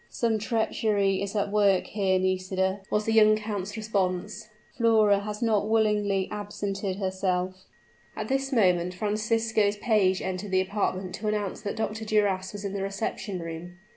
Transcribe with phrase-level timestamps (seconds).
[0.09, 4.49] "Some treachery is at work here, Nisida," was the young count's response.
[4.75, 7.65] "Flora has not willingly absented herself."
[8.15, 12.03] At this moment Francisco's page entered the apartment to announce that Dr.
[12.03, 13.75] Duras was in the reception room.